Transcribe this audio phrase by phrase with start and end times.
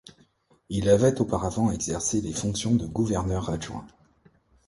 [0.69, 3.85] Il avait auparavant exercé les fonctions de gouverneur adjoint.